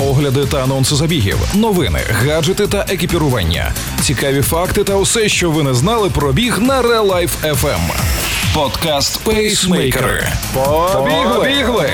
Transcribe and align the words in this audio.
огляди 0.00 0.46
та 0.46 0.62
анонси 0.62 0.96
забігів, 0.96 1.38
новини, 1.54 2.00
гаджети 2.10 2.66
та 2.66 2.86
екіпірування, 2.88 3.72
цікаві 4.00 4.42
факти 4.42 4.84
та 4.84 4.94
усе, 4.96 5.28
що 5.28 5.50
ви 5.50 5.62
не 5.62 5.74
знали 5.74 6.10
про 6.10 6.32
біг 6.32 6.58
на 6.58 6.82
Real 6.82 7.06
Life 7.06 7.54
FM. 7.62 7.80
Подкаст 8.54 9.20
Пейсмейкери. 9.24 10.28
Побігли! 10.54 11.90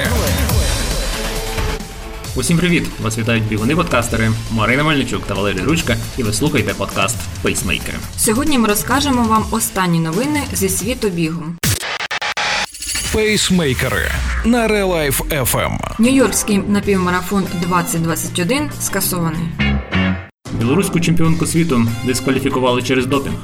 Усім 2.35 2.59
привіт! 2.59 2.87
Вас 3.03 3.19
вітають 3.19 3.45
бігуни-подкастери 3.45 4.31
Марина 4.51 4.85
Мельничук 4.85 5.27
та 5.27 5.35
Валерій 5.35 5.61
Ручка, 5.61 5.97
і 6.19 6.23
ви 6.23 6.33
слухаєте 6.33 6.75
подкаст 6.75 7.17
Пейсмейкери. 7.43 7.99
Сьогодні 8.17 8.59
ми 8.59 8.69
розкажемо 8.69 9.23
вам 9.23 9.47
останні 9.51 10.01
новини 10.01 10.43
зі 10.53 10.69
світу 10.69 11.09
бігу. 11.09 11.43
Пейсмейкери 13.13 14.11
на 14.45 14.69
Relife 14.69 15.21
FM. 15.23 15.79
Нью-Йоркський 15.99 16.69
напівмарафон 16.69 17.47
2021 17.61 18.71
скасований. 18.81 19.49
Білоруську 20.59 21.01
чемпіонку 21.01 21.47
світу 21.47 21.87
дискваліфікували 22.05 22.83
через 22.83 23.07
допінг. 23.07 23.37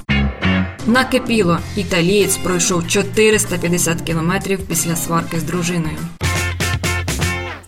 Накипіло. 0.86 1.58
Італієць 1.76 2.36
пройшов 2.36 2.86
450 2.88 4.00
кілометрів 4.00 4.66
після 4.68 4.96
сварки 4.96 5.40
з 5.40 5.42
дружиною. 5.42 5.96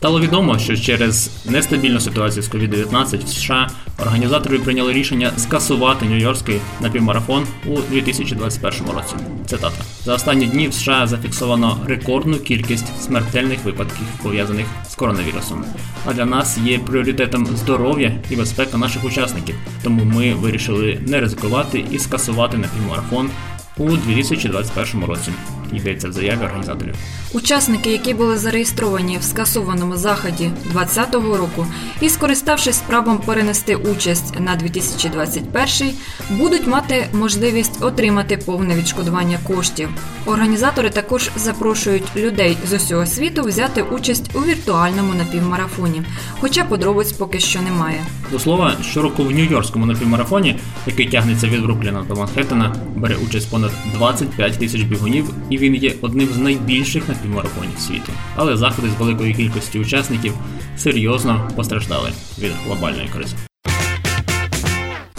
Стало 0.01 0.21
відомо, 0.21 0.59
що 0.59 0.77
через 0.77 1.31
нестабільну 1.47 2.01
ситуацію 2.01 2.43
з 2.43 2.51
COVID-19 2.51 3.25
в 3.25 3.29
США 3.29 3.71
організатори 4.03 4.59
прийняли 4.59 4.93
рішення 4.93 5.33
скасувати 5.37 6.07
Нью-Йоркський 6.07 6.59
напівмарафон 6.81 7.47
у 7.67 7.81
2021 7.81 8.95
році. 8.95 9.15
Цитата 9.47 9.85
за 10.05 10.15
останні 10.15 10.47
дні 10.47 10.69
в 10.69 10.75
США 10.75 11.07
зафіксовано 11.07 11.79
рекордну 11.87 12.39
кількість 12.39 13.03
смертельних 13.03 13.65
випадків 13.65 14.07
пов'язаних 14.23 14.67
з 14.89 14.95
коронавірусом. 14.95 15.65
А 16.07 16.13
для 16.13 16.25
нас 16.25 16.59
є 16.59 16.79
пріоритетом 16.79 17.47
здоров'я 17.47 18.13
і 18.31 18.37
безпека 18.37 18.79
наших 18.79 19.05
учасників. 19.05 19.55
Тому 19.83 20.05
ми 20.05 20.35
вирішили 20.35 20.99
не 21.07 21.21
ризикувати 21.21 21.85
і 21.91 21.99
скасувати 21.99 22.57
напівмарафон 22.57 23.31
у 23.77 23.97
2021 23.97 25.05
році. 25.05 25.31
Йдеться 25.73 26.09
в 26.09 26.13
заяві 26.13 26.45
організаторів. 26.45 26.95
Учасники, 27.33 27.93
які 27.93 28.15
були 28.15 28.39
зареєстровані 28.39 29.19
в 29.19 29.23
скасованому 29.23 29.97
заході 29.97 30.51
2020 30.73 31.15
року 31.15 31.67
і, 32.01 32.09
скориставшись 32.09 32.79
правом 32.79 33.19
перенести 33.19 33.77
участь 33.77 34.41
на 34.41 34.57
2021, 34.57 35.93
будуть 36.31 36.67
мати 36.67 37.07
можливість 37.13 37.85
отримати 37.85 38.37
повне 38.37 38.77
відшкодування 38.77 39.39
коштів. 39.47 39.89
Організатори 40.27 40.91
також 40.91 41.31
запрошують 41.37 42.17
людей 42.17 42.57
з 42.69 42.73
усього 42.73 43.07
світу 43.07 43.43
взяти 43.43 43.83
участь 43.83 44.31
у 44.35 44.39
віртуальному 44.39 45.15
напівмарафоні, 45.15 46.03
хоча 46.41 46.65
подробиць 46.65 47.13
поки 47.13 47.41
що 47.41 47.63
немає. 47.63 48.01
До 48.33 48.39
слова, 48.39 48.77
щороку 48.83 49.23
в 49.23 49.31
Нью-Йоркському 49.31 49.87
напівмарафоні, 49.87 50.59
який 50.87 51.09
тягнеться 51.09 51.47
від 51.47 51.63
Брукліна 51.63 52.05
до 52.09 52.15
Манхеттена, 52.15 52.75
бере 52.97 53.17
участь 53.27 53.51
понад 53.51 53.71
25 53.95 54.59
тисяч 54.59 54.83
бігунів, 54.83 55.31
і 55.51 55.59
він 55.61 55.75
є 55.75 55.95
одним 56.01 56.29
з 56.29 56.39
найбільших 56.39 57.09
напівмарафонів 57.09 57.79
світу. 57.79 58.13
Але 58.37 58.57
заходи 58.57 58.89
з 58.89 59.01
великою 59.01 59.35
кількістю 59.35 59.79
учасників 59.79 60.35
серйозно 60.77 61.51
постраждали 61.57 62.11
від 62.39 62.53
глобальної 62.67 63.09
кризи. 63.09 63.37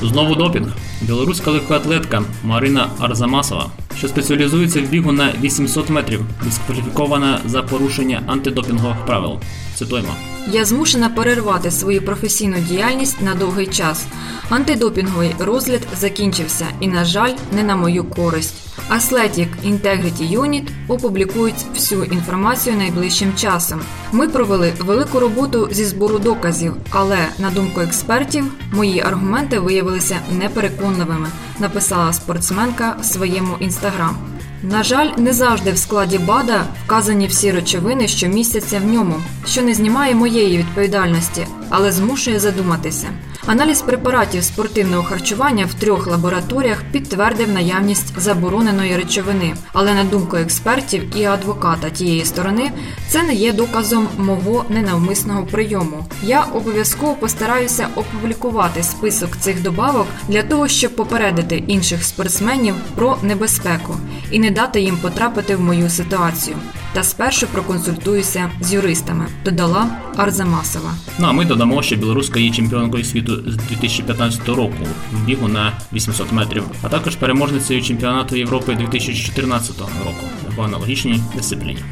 Знову 0.01 0.35
допінг. 0.35 0.67
Білоруська 1.01 1.51
легкоатлетка 1.51 2.23
Марина 2.43 2.89
Арзамасова, 2.99 3.71
що 3.97 4.07
спеціалізується 4.07 4.81
в 4.81 4.85
бігу 4.85 5.11
на 5.11 5.33
800 5.41 5.89
метрів, 5.89 6.21
дискваліфікована 6.43 7.39
за 7.45 7.63
порушення 7.63 8.21
антидопінгових 8.27 9.05
правил. 9.05 9.39
Цитуємо. 9.75 10.09
Я 10.51 10.65
змушена 10.65 11.09
перервати 11.09 11.71
свою 11.71 12.01
професійну 12.01 12.57
діяльність 12.69 13.21
на 13.21 13.35
довгий 13.35 13.67
час. 13.67 14.05
Антидопінговий 14.49 15.35
розгляд 15.39 15.81
закінчився 15.99 16.67
і, 16.79 16.87
на 16.87 17.05
жаль, 17.05 17.33
не 17.55 17.63
на 17.63 17.75
мою 17.75 18.03
користь. 18.03 18.55
Athletic 18.91 19.47
Integrity 19.65 20.39
Unit 20.39 20.69
опублікують 20.87 21.65
всю 21.73 22.03
інформацію 22.03 22.75
найближчим 22.75 23.35
часом. 23.35 23.81
Ми 24.11 24.27
провели 24.27 24.73
велику 24.79 25.19
роботу 25.19 25.69
зі 25.71 25.85
збору 25.85 26.19
доказів, 26.19 26.73
але, 26.89 27.17
на 27.39 27.51
думку 27.51 27.81
експертів, 27.81 28.53
мої 28.73 29.01
аргументи 29.01 29.59
виявилися 29.59 30.19
непереконливими, 30.31 31.27
написала 31.59 32.13
спортсменка 32.13 32.97
в 33.01 33.05
своєму 33.05 33.55
інстаграм. 33.59 34.30
На 34.63 34.83
жаль, 34.83 35.09
не 35.17 35.33
завжди 35.33 35.71
в 35.71 35.77
складі 35.77 36.17
БАДа 36.17 36.65
вказані 36.85 37.27
всі 37.27 37.51
речовини, 37.51 38.07
що 38.07 38.27
містяться 38.27 38.79
в 38.79 38.85
ньому, 38.85 39.15
що 39.45 39.61
не 39.61 39.73
знімає 39.73 40.15
моєї 40.15 40.57
відповідальності, 40.57 41.47
але 41.69 41.91
змушує 41.91 42.39
задуматися. 42.39 43.07
Аналіз 43.45 43.81
препаратів 43.81 44.43
спортивного 44.43 45.03
харчування 45.03 45.65
в 45.65 45.73
трьох 45.73 46.07
лабораторіях 46.07 46.83
підтвердив 46.91 47.49
наявність 47.49 48.19
забороненої 48.19 48.97
речовини. 48.97 49.53
Але 49.73 49.93
на 49.93 50.03
думку 50.03 50.37
експертів 50.37 51.17
і 51.17 51.25
адвоката 51.25 51.89
тієї 51.89 52.25
сторони, 52.25 52.71
це 53.09 53.23
не 53.23 53.33
є 53.33 53.53
доказом 53.53 54.07
мого 54.17 54.65
ненавмисного 54.69 55.45
прийому. 55.45 56.05
Я 56.23 56.41
обов'язково 56.41 57.13
постараюся 57.13 57.87
опублікувати 57.95 58.83
список 58.83 59.37
цих 59.37 59.61
добавок 59.61 60.07
для 60.27 60.43
того, 60.43 60.67
щоб 60.67 60.95
попередити 60.95 61.63
інших 61.67 62.03
спортсменів 62.03 62.75
про 62.95 63.17
небезпеку 63.21 63.95
і 64.31 64.39
не 64.39 64.50
дати 64.53 64.81
їм 64.81 64.97
потрапити 64.97 65.55
в 65.55 65.61
мою 65.61 65.89
ситуацію. 65.89 66.57
Та 66.93 67.03
спершу 67.03 67.47
проконсультуюся 67.47 68.51
з 68.61 68.73
юристами, 68.73 69.25
додала 69.45 69.87
Арзамасова. 70.17 70.93
Ну 71.19 71.27
а 71.27 71.31
ми 71.31 71.45
додамо, 71.45 71.83
що 71.83 71.95
білоруска 71.95 72.39
є 72.39 72.51
чемпіонкою 72.51 73.03
світу 73.03 73.35
з 73.51 73.55
2015 73.55 74.47
року 74.47 74.73
в 75.13 75.25
бігу 75.25 75.47
на 75.47 75.73
800 75.93 76.31
метрів, 76.31 76.63
а 76.81 76.89
також 76.89 77.15
переможницею 77.15 77.81
чемпіонату 77.81 78.35
Європи 78.35 78.75
2014 78.75 79.79
року 79.79 80.25
в 80.57 80.61
аналогічній 80.61 81.21
дисципліні. 81.35 81.83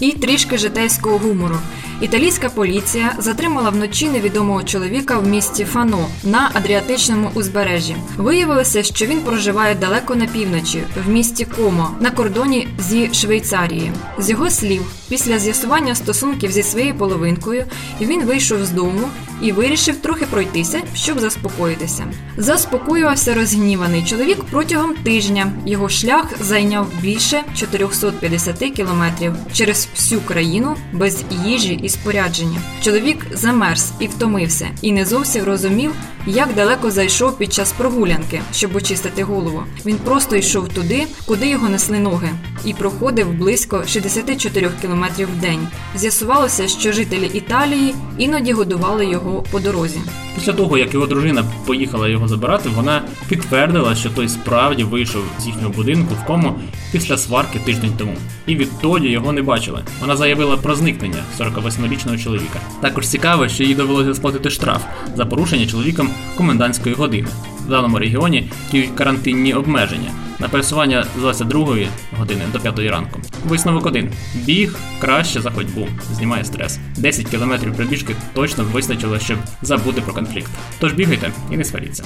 І 0.00 0.12
трішки 0.12 0.58
житейського 0.58 1.18
гумору. 1.18 1.56
Італійська 2.00 2.48
поліція 2.48 3.14
затримала 3.18 3.70
вночі 3.70 4.08
невідомого 4.08 4.62
чоловіка 4.62 5.18
в 5.18 5.26
місті 5.26 5.64
Фано 5.64 6.08
на 6.24 6.50
Адріатичному 6.54 7.30
узбережжі. 7.34 7.96
Виявилося, 8.16 8.82
що 8.82 9.06
він 9.06 9.20
проживає 9.20 9.74
далеко 9.74 10.14
на 10.14 10.26
півночі, 10.26 10.82
в 11.06 11.08
місті 11.08 11.44
Комо, 11.44 11.90
на 12.00 12.10
кордоні 12.10 12.68
зі 12.78 13.14
Швейцарії. 13.14 13.92
З 14.18 14.30
його 14.30 14.50
слів, 14.50 14.82
після 15.08 15.38
з'ясування 15.38 15.94
стосунків 15.94 16.52
зі 16.52 16.62
своєю 16.62 16.94
половинкою, 16.94 17.64
він 18.00 18.24
вийшов 18.24 18.64
з 18.64 18.70
дому 18.70 19.08
і 19.44 19.52
вирішив 19.52 19.96
трохи 19.96 20.26
пройтися, 20.26 20.82
щоб 20.94 21.20
заспокоїтися. 21.20 22.06
Заспокоювався 22.36 23.34
розгніваний 23.34 24.04
чоловік 24.04 24.38
протягом 24.50 24.94
тижня. 24.94 25.52
Його 25.66 25.88
шлях 25.88 26.26
зайняв 26.40 26.86
більше 27.00 27.42
450 27.56 28.58
кілометрів 28.58 29.32
через 29.52 29.88
всю 29.94 30.20
країну 30.20 30.76
без 30.92 31.24
їжі 31.44 31.80
і 31.82 31.88
спорядження. 31.88 32.60
Чоловік 32.82 33.26
замерз 33.32 33.92
і 34.00 34.06
втомився, 34.06 34.68
і 34.82 34.92
не 34.92 35.04
зовсім 35.04 35.44
розумів, 35.44 35.92
як 36.26 36.54
далеко 36.54 36.90
зайшов 36.90 37.38
під 37.38 37.52
час 37.52 37.72
прогулянки, 37.72 38.40
щоб 38.52 38.76
очистити 38.76 39.22
голову. 39.22 39.62
Він 39.86 39.96
просто 39.96 40.36
йшов 40.36 40.68
туди, 40.68 41.06
куди 41.26 41.48
його 41.48 41.68
несли 41.68 41.98
ноги, 41.98 42.28
і 42.64 42.74
проходив 42.74 43.32
близько 43.32 43.84
64 43.86 44.70
кілометрів 44.82 45.28
в 45.36 45.40
день. 45.40 45.68
З'ясувалося, 45.96 46.68
що 46.68 46.92
жителі 46.92 47.30
Італії 47.34 47.94
іноді 48.18 48.52
годували 48.52 49.06
його 49.06 49.33
по 49.42 49.60
дорозі. 49.60 49.98
Після 50.34 50.52
того, 50.52 50.78
як 50.78 50.94
його 50.94 51.06
дружина 51.06 51.44
поїхала 51.66 52.08
його 52.08 52.28
забирати, 52.28 52.68
вона 52.68 53.02
підтвердила, 53.28 53.94
що 53.94 54.10
той 54.10 54.28
справді 54.28 54.84
вийшов 54.84 55.22
з 55.40 55.46
їхнього 55.46 55.70
будинку 55.70 56.14
в 56.14 56.26
кому 56.26 56.54
після 56.92 57.18
сварки 57.18 57.58
тиждень 57.58 57.92
тому. 57.98 58.16
І 58.46 58.56
відтоді 58.56 59.08
його 59.08 59.32
не 59.32 59.42
бачили. 59.42 59.84
Вона 60.00 60.16
заявила 60.16 60.56
про 60.56 60.74
зникнення 60.74 61.22
48-річного 61.40 62.18
чоловіка. 62.18 62.60
Також 62.80 63.08
цікаво, 63.08 63.48
що 63.48 63.64
їй 63.64 63.74
довелося 63.74 64.14
сплатити 64.14 64.50
штраф 64.50 64.82
за 65.16 65.26
порушення 65.26 65.66
чоловіком 65.66 66.10
комендантської 66.36 66.94
години. 66.94 67.28
В 67.66 67.70
даному 67.70 67.98
регіоні 67.98 68.50
діють 68.72 68.90
карантинні 68.94 69.54
обмеження 69.54 70.10
на 70.44 70.50
пересування 70.50 71.06
з 71.16 71.20
22 71.20 71.76
години 72.18 72.44
до 72.52 72.60
5 72.60 72.78
ранку. 72.78 73.20
Висновок 73.44 73.86
один: 73.86 74.12
біг 74.34 74.76
краще 75.00 75.40
за 75.40 75.50
ходьбу, 75.50 75.88
знімає 76.12 76.44
стрес. 76.44 76.78
10 76.96 77.28
кілометрів 77.28 77.76
пробіжки 77.76 78.16
точно 78.34 78.64
вистачило, 78.64 79.18
щоб 79.18 79.38
забути 79.62 80.00
про 80.00 80.14
конфлікт. 80.14 80.50
Тож 80.78 80.92
бігайте 80.92 81.30
і 81.50 81.56
не 81.56 81.64
сваріться. 81.64 82.04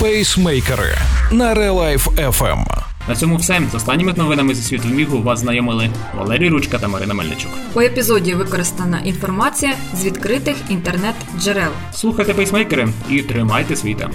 Пейсмейкери 0.00 0.94
на 1.32 1.54
Релайф 1.54 2.08
FM. 2.08 2.64
На 3.08 3.16
цьому 3.16 3.36
все. 3.36 3.60
З 3.72 3.74
останніми 3.74 4.14
новинами 4.16 4.54
зі 4.54 4.62
світу 4.62 4.88
бігу 4.88 5.22
вас 5.22 5.38
знайомили 5.40 5.90
Валерій 6.18 6.48
Ручка 6.48 6.78
та 6.78 6.88
Марина 6.88 7.14
Мельничук. 7.14 7.50
У 7.74 7.80
епізоді 7.80 8.34
використана 8.34 9.00
інформація 9.04 9.72
з 9.94 10.04
відкритих 10.04 10.56
інтернет-джерел. 10.70 11.70
Слухайте 11.92 12.34
пейсмейкери 12.34 12.88
і 13.10 13.22
тримайте 13.22 13.76
свій 13.76 13.94
темп. 13.94 14.14